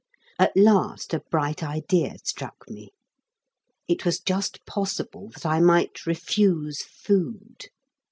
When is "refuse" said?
6.07-6.81